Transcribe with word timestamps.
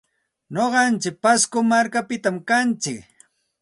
Nuqantsik 0.53 1.15
pasco 1.23 1.57
markapitam 1.71 2.37
kantsik. 2.47 3.01